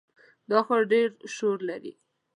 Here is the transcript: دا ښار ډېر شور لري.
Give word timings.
دا 0.49 0.59
ښار 0.65 0.81
ډېر 0.93 1.09
شور 1.35 1.57
لري. 1.69 1.93